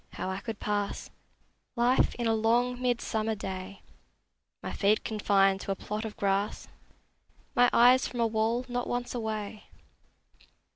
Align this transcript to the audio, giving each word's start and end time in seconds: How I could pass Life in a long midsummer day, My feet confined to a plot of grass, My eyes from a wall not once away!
How 0.13 0.31
I 0.31 0.39
could 0.39 0.59
pass 0.59 1.11
Life 1.75 2.15
in 2.15 2.25
a 2.25 2.33
long 2.33 2.81
midsummer 2.81 3.35
day, 3.35 3.83
My 4.63 4.73
feet 4.73 5.03
confined 5.03 5.61
to 5.61 5.71
a 5.71 5.75
plot 5.75 6.05
of 6.05 6.17
grass, 6.17 6.67
My 7.55 7.69
eyes 7.71 8.07
from 8.07 8.19
a 8.19 8.25
wall 8.25 8.65
not 8.67 8.87
once 8.87 9.13
away! 9.13 9.65